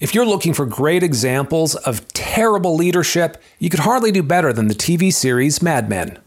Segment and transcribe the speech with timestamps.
[0.00, 4.66] If you're looking for great examples of terrible leadership, you could hardly do better than
[4.66, 6.18] the TV series Mad Men.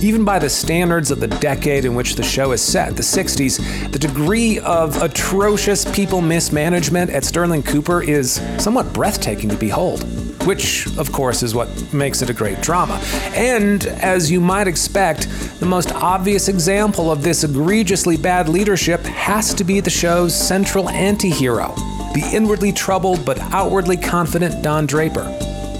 [0.00, 3.92] Even by the standards of the decade in which the show is set, the 60s,
[3.92, 10.02] the degree of atrocious people mismanagement at Sterling Cooper is somewhat breathtaking to behold.
[10.46, 12.94] Which, of course, is what makes it a great drama.
[13.34, 15.28] And, as you might expect,
[15.58, 20.88] the most obvious example of this egregiously bad leadership has to be the show's central
[20.88, 21.74] anti hero,
[22.14, 25.24] the inwardly troubled but outwardly confident Don Draper.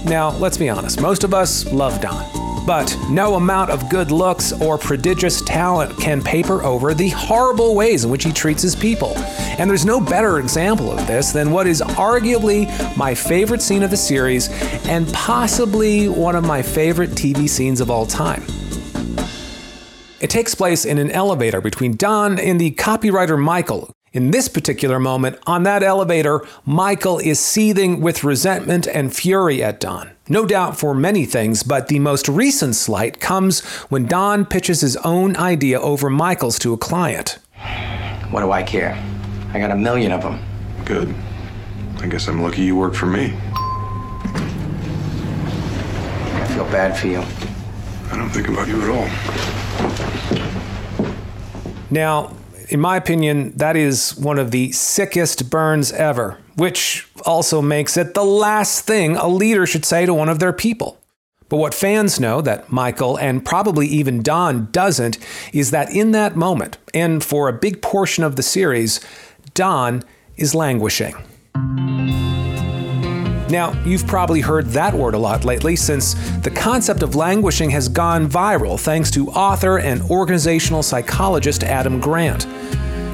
[0.05, 2.36] Now, let's be honest, most of us love Don.
[2.67, 8.03] But no amount of good looks or prodigious talent can paper over the horrible ways
[8.03, 9.17] in which he treats his people.
[9.57, 12.67] And there's no better example of this than what is arguably
[12.97, 14.49] my favorite scene of the series
[14.85, 18.43] and possibly one of my favorite TV scenes of all time.
[20.19, 24.99] It takes place in an elevator between Don and the copywriter Michael, in this particular
[24.99, 30.16] moment, on that elevator, Michael is seething with resentment and fury at Don.
[30.29, 34.97] No doubt for many things, but the most recent slight comes when Don pitches his
[34.97, 37.39] own idea over Michael's to a client.
[38.29, 39.01] What do I care?
[39.53, 40.41] I got a million of them.
[40.83, 41.15] Good.
[41.99, 43.33] I guess I'm lucky you work for me.
[46.33, 47.23] I feel bad for you.
[48.11, 49.07] I don't think about you at all.
[51.89, 52.35] Now,
[52.69, 58.13] in my opinion, that is one of the sickest burns ever, which also makes it
[58.13, 60.97] the last thing a leader should say to one of their people.
[61.49, 65.17] But what fans know that Michael and probably even Don doesn't
[65.53, 68.99] is that in that moment, and for a big portion of the series,
[69.53, 70.03] Don
[70.35, 71.15] is languishing.
[73.49, 77.87] Now, you've probably heard that word a lot lately since the concept of languishing has
[77.87, 82.45] gone viral thanks to author and organizational psychologist Adam Grant.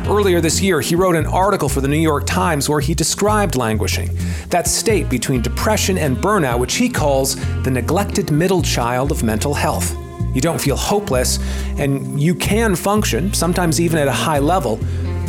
[0.05, 3.55] Earlier this year, he wrote an article for the New York Times where he described
[3.55, 4.09] languishing,
[4.49, 9.53] that state between depression and burnout, which he calls the neglected middle child of mental
[9.53, 9.95] health.
[10.35, 11.39] You don't feel hopeless,
[11.77, 14.77] and you can function, sometimes even at a high level,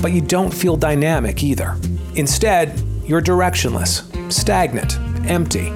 [0.03, 1.77] but you don't feel dynamic either.
[2.17, 4.03] Instead, you're directionless,
[4.33, 4.99] stagnant,
[5.29, 5.73] empty.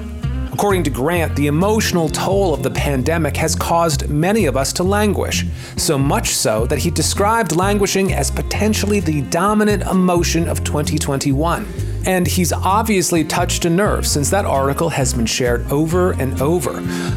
[0.59, 4.83] According to Grant, the emotional toll of the pandemic has caused many of us to
[4.83, 5.45] languish,
[5.77, 11.65] so much so that he described languishing as potentially the dominant emotion of 2021.
[12.05, 16.73] And he's obviously touched a nerve since that article has been shared over and over.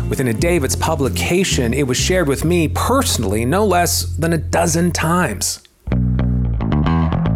[0.09, 4.32] Within a day of its publication, it was shared with me personally no less than
[4.32, 5.64] a dozen times.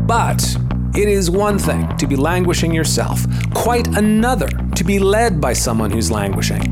[0.06, 0.56] But
[0.94, 5.90] it is one thing to be languishing yourself, quite another to be led by someone
[5.90, 6.62] who's languishing.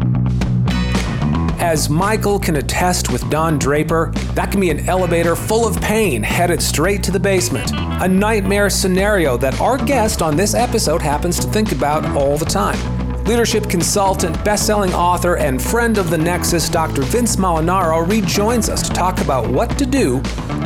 [1.58, 6.22] As Michael can attest with Don Draper, that can be an elevator full of pain
[6.22, 7.72] headed straight to the basement.
[7.72, 12.44] A nightmare scenario that our guest on this episode happens to think about all the
[12.44, 12.78] time.
[13.24, 17.00] Leadership consultant, best-selling author, and friend of the Nexus, Dr.
[17.00, 20.16] Vince Molinaro rejoins us to talk about what to do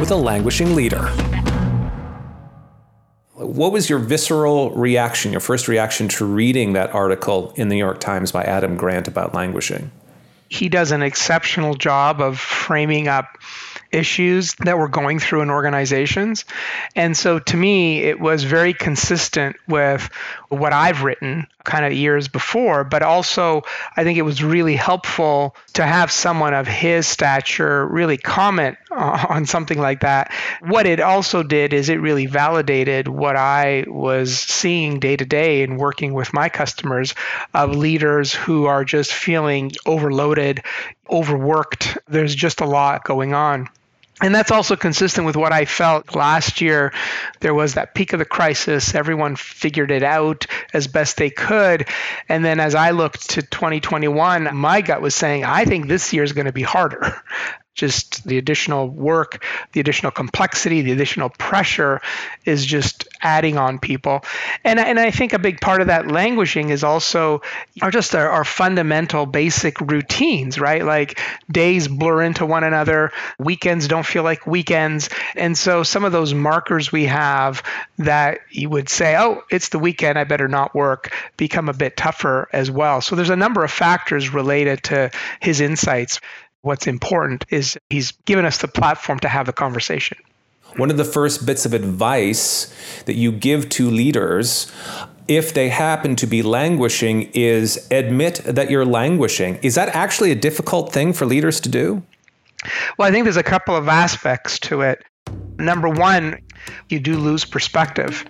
[0.01, 1.09] with a languishing leader.
[3.49, 7.79] What was your visceral reaction, your first reaction to reading that article in the New
[7.79, 9.91] York Times by Adam Grant about languishing?
[10.51, 13.39] He does an exceptional job of framing up
[13.93, 16.45] issues that we're going through in organizations.
[16.95, 20.09] And so to me, it was very consistent with
[20.49, 23.63] what I've written kind of years before, but also
[23.97, 29.45] I think it was really helpful to have someone of his stature really comment on
[29.47, 30.33] something like that.
[30.61, 35.63] What it also did is it really validated what I was seeing day to day
[35.63, 37.15] in working with my customers
[37.53, 40.63] of leaders who are just feeling overloaded,
[41.11, 41.99] overworked.
[42.09, 43.69] There's just a lot going on.
[44.21, 46.93] And that's also consistent with what I felt last year.
[47.41, 48.95] There was that peak of the crisis.
[48.95, 51.87] Everyone figured it out as best they could.
[52.29, 56.25] And then as I looked to 2021, my gut was saying, I think this year
[56.25, 57.23] is going to be harder
[57.79, 62.01] just the additional work, the additional complexity, the additional pressure
[62.45, 64.25] is just adding on people.
[64.65, 67.43] And, and I think a big part of that languishing is also
[67.83, 70.85] are just our, our fundamental basic routines, right?
[70.85, 71.21] Like
[71.51, 75.09] days blur into one another, weekends don't feel like weekends.
[75.37, 77.63] And so some of those markers we have
[77.99, 81.97] that you would say, oh, it's the weekend, I better not work, become a bit
[81.97, 83.01] tougher as well.
[83.01, 85.11] So there's a number of factors related to
[85.41, 86.21] his insights.
[86.63, 90.19] What's important is he's given us the platform to have the conversation.
[90.77, 92.73] One of the first bits of advice
[93.07, 94.71] that you give to leaders
[95.27, 99.57] if they happen to be languishing is admit that you're languishing.
[99.63, 102.03] Is that actually a difficult thing for leaders to do?
[102.97, 105.05] Well, I think there's a couple of aspects to it.
[105.59, 106.41] Number one,
[106.89, 108.25] you do lose perspective.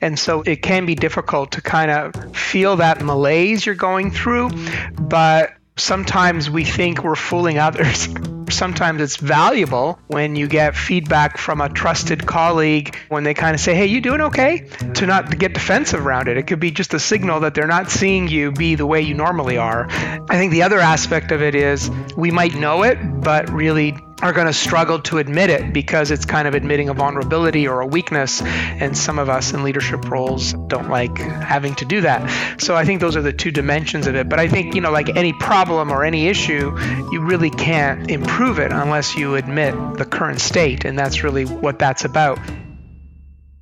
[0.00, 4.50] And so it can be difficult to kind of feel that malaise you're going through,
[4.92, 8.08] but sometimes we think we're fooling others.
[8.50, 13.60] Sometimes it's valuable when you get feedback from a trusted colleague when they kind of
[13.60, 14.68] say, Hey, you doing okay?
[14.94, 16.36] To not get defensive around it.
[16.36, 19.14] It could be just a signal that they're not seeing you be the way you
[19.14, 19.86] normally are.
[19.88, 24.32] I think the other aspect of it is we might know it, but really are
[24.32, 27.86] going to struggle to admit it because it's kind of admitting a vulnerability or a
[27.86, 28.40] weakness.
[28.42, 32.60] And some of us in leadership roles don't like having to do that.
[32.60, 34.28] So I think those are the two dimensions of it.
[34.28, 36.76] But I think, you know, like any problem or any issue,
[37.12, 40.84] you really can't improve it unless you admit the current state.
[40.84, 42.38] And that's really what that's about.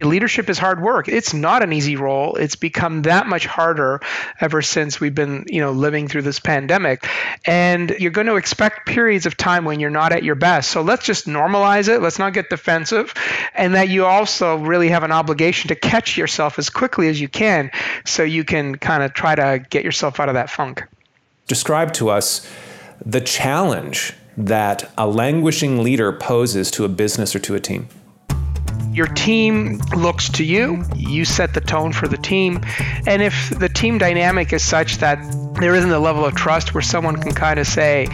[0.03, 1.09] Leadership is hard work.
[1.09, 2.35] It's not an easy role.
[2.37, 4.01] It's become that much harder
[4.41, 7.07] ever since we've been, you know, living through this pandemic.
[7.47, 10.71] And you're going to expect periods of time when you're not at your best.
[10.71, 12.01] So let's just normalize it.
[12.01, 13.15] Let's not get defensive.
[13.55, 17.29] And that you also really have an obligation to catch yourself as quickly as you
[17.29, 17.71] can
[18.05, 20.85] so you can kind of try to get yourself out of that funk.
[21.47, 22.51] Describe to us
[23.05, 27.89] the challenge that a languishing leader poses to a business or to a team.
[28.93, 32.61] Your team looks to you, you set the tone for the team.
[33.07, 35.19] And if the team dynamic is such that
[35.61, 38.07] there isn't a level of trust where someone can kind of say,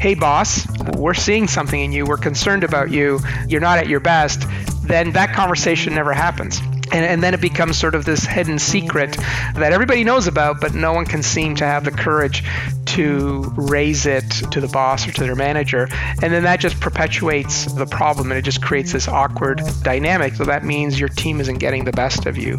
[0.00, 0.66] Hey, boss,
[0.96, 4.44] we're seeing something in you, we're concerned about you, you're not at your best,
[4.82, 6.60] then that conversation never happens.
[6.92, 10.74] And, and, then it becomes sort of this hidden secret that everybody knows about, but
[10.74, 12.42] no one can seem to have the courage
[12.90, 15.88] to raise it to the boss or to their manager.
[16.22, 20.34] And then that just perpetuates the problem and it just creates this awkward dynamic.
[20.34, 22.58] So that means your team isn't getting the best of you.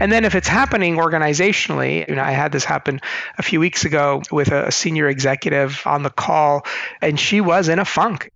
[0.00, 3.00] And then if it's happening organizationally, you know, I had this happen
[3.38, 6.66] a few weeks ago with a senior executive on the call,
[7.00, 8.30] and she was in a funk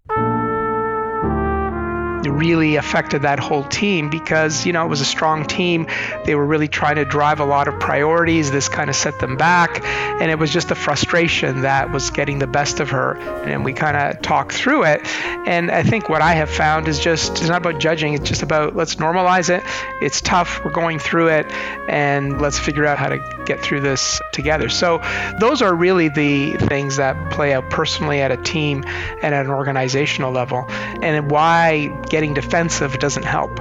[2.28, 5.86] really affected that whole team because, you know, it was a strong team.
[6.24, 8.50] They were really trying to drive a lot of priorities.
[8.50, 9.82] This kind of set them back.
[9.84, 13.16] And it was just a frustration that was getting the best of her.
[13.16, 15.00] And we kind of talked through it.
[15.46, 18.42] And I think what I have found is just, it's not about judging, it's just
[18.42, 19.62] about let's normalize it.
[20.02, 20.64] It's tough.
[20.64, 21.46] We're going through it.
[21.88, 24.68] And let's figure out how to get through this together.
[24.68, 25.02] So
[25.38, 29.50] those are really the things that play out personally at a team and at an
[29.50, 30.64] organizational level.
[30.68, 33.54] And why getting defensive doesn't help.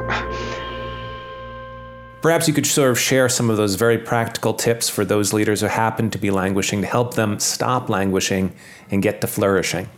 [2.21, 5.59] Perhaps you could sort of share some of those very practical tips for those leaders
[5.59, 8.55] who happen to be languishing to help them stop languishing
[8.91, 9.89] and get to flourishing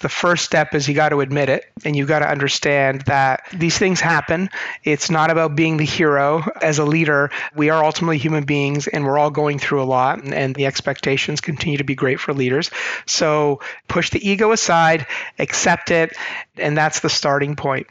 [0.00, 3.46] the first step is you got to admit it and you got to understand that
[3.52, 4.50] these things happen.
[4.84, 7.30] It's not about being the hero as a leader.
[7.54, 11.40] We are ultimately human beings and we're all going through a lot and the expectations
[11.40, 12.70] continue to be great for leaders.
[13.06, 15.06] So push the ego aside,
[15.38, 16.14] accept it,
[16.58, 17.86] and that's the starting point.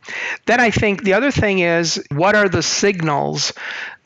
[0.46, 3.52] Then I think the other thing is what are the signals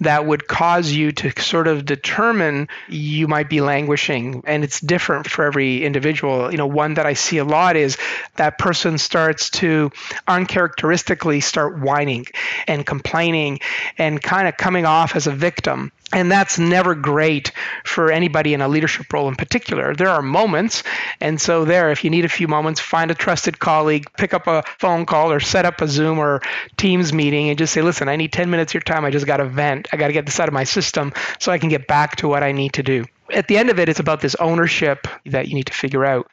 [0.02, 5.30] that would cause you to sort of determine you might be languishing and it's different
[5.30, 7.89] for every individual you know one that i see a lot is
[8.36, 9.92] that person starts to
[10.28, 12.26] uncharacteristically start whining
[12.68, 13.60] and complaining
[13.98, 17.52] and kind of coming off as a victim and that's never great
[17.86, 19.94] for anybody in a leadership role in particular.
[19.94, 20.84] There are moments.
[21.22, 24.48] And so, there, if you need a few moments, find a trusted colleague, pick up
[24.48, 26.42] a phone call or set up a Zoom or
[26.78, 29.06] Teams meeting and just say, listen, I need 10 minutes of your time.
[29.06, 29.88] I just got to vent.
[29.94, 32.28] I got to get this out of my system so I can get back to
[32.28, 33.06] what I need to do.
[33.32, 36.32] At the end of it, it's about this ownership that you need to figure out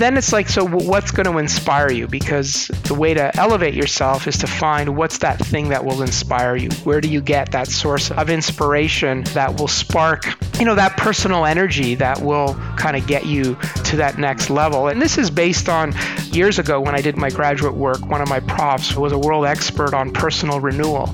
[0.00, 2.08] then it's like, so what's going to inspire you?
[2.08, 6.56] Because the way to elevate yourself is to find what's that thing that will inspire
[6.56, 6.70] you.
[6.84, 10.26] Where do you get that source of inspiration that will spark,
[10.58, 14.88] you know, that personal energy that will kind of get you to that next level?
[14.88, 15.92] And this is based on
[16.32, 19.44] years ago when I did my graduate work, one of my profs was a world
[19.44, 21.12] expert on personal renewal.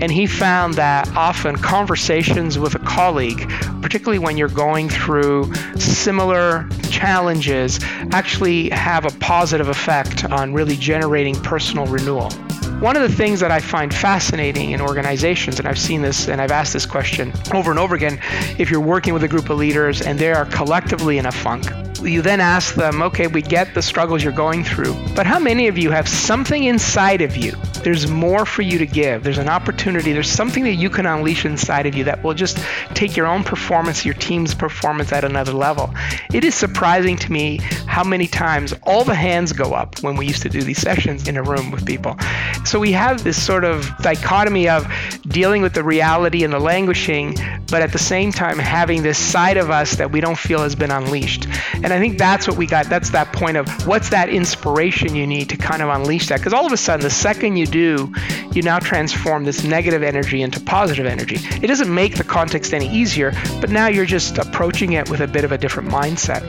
[0.00, 3.50] And he found that often conversations with a colleague,
[3.82, 7.78] particularly when you're going through similar challenges,
[8.10, 12.30] actually have a positive effect on really generating personal renewal.
[12.80, 16.40] One of the things that I find fascinating in organizations, and I've seen this and
[16.40, 18.20] I've asked this question over and over again
[18.58, 21.66] if you're working with a group of leaders and they are collectively in a funk,
[22.02, 25.66] you then ask them, okay, we get the struggles you're going through, but how many
[25.66, 27.52] of you have something inside of you?
[27.82, 29.22] There's more for you to give.
[29.24, 30.12] There's an opportunity.
[30.12, 32.58] There's something that you can unleash inside of you that will just
[32.94, 35.92] take your own performance, your team's performance at another level.
[36.32, 40.26] It is surprising to me how many times all the hands go up when we
[40.26, 42.16] used to do these sessions in a room with people.
[42.64, 44.86] So we have this sort of dichotomy of
[45.28, 47.36] dealing with the reality and the languishing,
[47.70, 50.74] but at the same time having this side of us that we don't feel has
[50.74, 51.46] been unleashed.
[51.74, 52.88] And I think that's what we got.
[52.88, 56.38] That's that point of what's that inspiration you need to kind of unleash that.
[56.38, 58.12] Because all of a sudden, the second you do,
[58.52, 61.36] you now transform this negative energy into positive energy.
[61.62, 65.26] It doesn't make the context any easier, but now you're just approaching it with a
[65.26, 66.42] bit of a different mindset.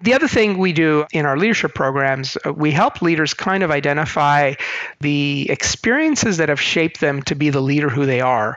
[0.00, 3.72] The other thing we do in our leadership programs, uh, we help leaders kind of
[3.72, 4.54] identify
[5.00, 8.56] the experiences that have shaped them to be the leader who they are.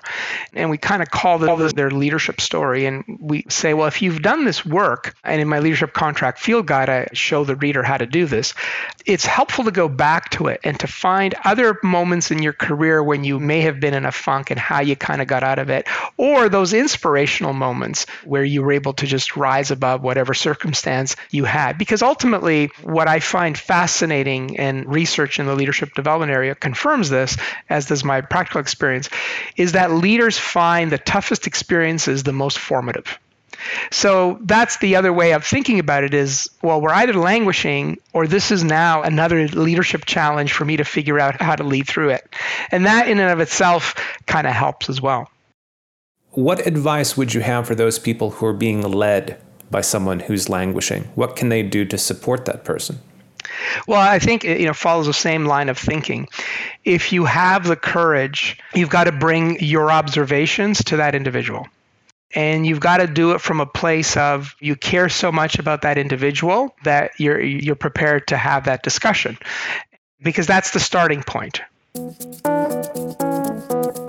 [0.54, 2.86] And we kind of call this their leadership story.
[2.86, 6.68] And we say, well, if you've done this work, and in my leadership contract field
[6.68, 8.54] guide, I show the reader how to do this,
[9.06, 13.04] it's helpful to go back to it and to find other moments in your career
[13.04, 15.60] when you may have been in a funk and how you kind of got out
[15.60, 20.34] of it, or those inspirational moments where you were able to just rise above whatever
[20.34, 21.78] circumstance you had.
[21.78, 27.38] Because ultimately, what I find fascinating and research in the leadership development area confirms this,
[27.70, 29.10] as does my practical experience,
[29.58, 33.20] is that leaders find the toughest experiences the most formative.
[33.92, 38.28] So that's the other way of thinking about it is well, we're either languishing or
[38.28, 42.10] this is now another leadership challenge for me to figure out how to lead through
[42.10, 42.36] it.
[42.72, 43.96] And that in and of itself
[44.28, 45.30] kind of helps as well.
[46.32, 49.40] What advice would you have for those people who are being led
[49.70, 51.04] by someone who's languishing?
[51.16, 53.00] What can they do to support that person?
[53.88, 56.28] Well, I think it you know follows the same line of thinking.
[56.86, 61.68] If you have the courage, you've got to bring your observations to that individual.
[62.34, 65.82] And you've got to do it from a place of you care so much about
[65.82, 69.38] that individual that you're you're prepared to have that discussion.
[70.22, 71.62] Because that's the starting point.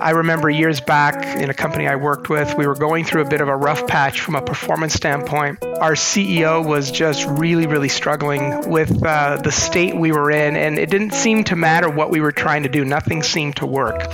[0.03, 3.29] I remember years back in a company I worked with, we were going through a
[3.29, 5.63] bit of a rough patch from a performance standpoint.
[5.63, 10.77] Our CEO was just really, really struggling with uh, the state we were in, and
[10.77, 12.83] it didn't seem to matter what we were trying to do.
[12.83, 14.05] Nothing seemed to work.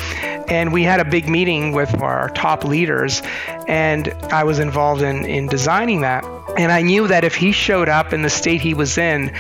[0.52, 3.24] And we had a big meeting with our top leaders,
[3.68, 6.24] and I was involved in, in designing that.
[6.60, 9.32] And I knew that if he showed up in the state he was in,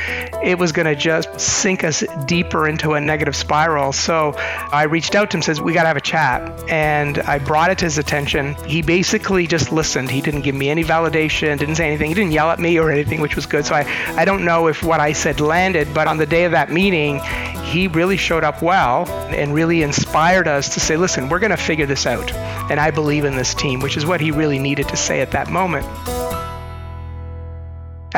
[0.41, 3.91] it was going to just sink us deeper into a negative spiral.
[3.91, 7.39] So I reached out to him, says, "We got to have a chat." And I
[7.39, 8.55] brought it to his attention.
[8.65, 10.09] He basically just listened.
[10.09, 12.07] He didn't give me any validation, didn't say anything.
[12.07, 13.65] He didn't yell at me or anything, which was good.
[13.65, 13.83] So I,
[14.15, 17.19] I don't know if what I said landed, but on the day of that meeting,
[17.65, 21.57] he really showed up well and really inspired us to say, "Listen, we're going to
[21.57, 22.31] figure this out."
[22.71, 25.31] And I believe in this team, which is what he really needed to say at
[25.31, 25.85] that moment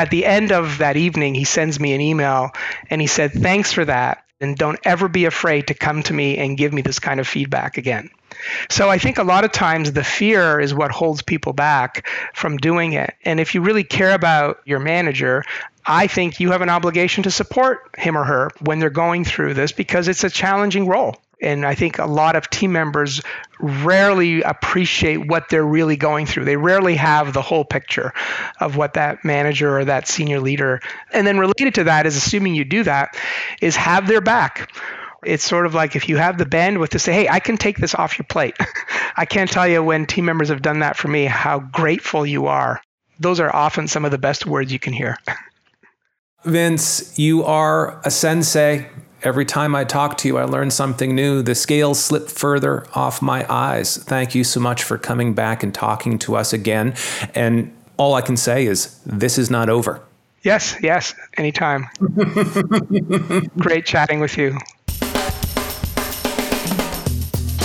[0.02, 2.50] at the end of that evening, he sends me an email
[2.90, 4.24] and he said, Thanks for that.
[4.40, 7.28] And don't ever be afraid to come to me and give me this kind of
[7.28, 8.10] feedback again.
[8.68, 12.56] So I think a lot of times the fear is what holds people back from
[12.56, 13.14] doing it.
[13.24, 15.44] And if you really care about your manager,
[15.86, 19.54] I think you have an obligation to support him or her when they're going through
[19.54, 21.21] this because it's a challenging role.
[21.42, 23.20] And I think a lot of team members
[23.60, 26.44] rarely appreciate what they're really going through.
[26.44, 28.12] They rarely have the whole picture
[28.60, 30.80] of what that manager or that senior leader.
[31.12, 33.16] And then related to that is assuming you do that,
[33.60, 34.72] is have their back.
[35.24, 37.78] It's sort of like if you have the bandwidth to say, hey, I can take
[37.78, 38.56] this off your plate.
[39.16, 42.46] I can't tell you when team members have done that for me how grateful you
[42.46, 42.80] are.
[43.20, 45.18] Those are often some of the best words you can hear.
[46.44, 48.88] Vince, you are a sensei.
[49.24, 51.42] Every time I talk to you, I learn something new.
[51.42, 53.96] The scales slip further off my eyes.
[53.96, 56.94] Thank you so much for coming back and talking to us again.
[57.34, 60.02] And all I can say is, this is not over.
[60.42, 61.86] Yes, yes, anytime.
[63.58, 64.58] Great chatting with you.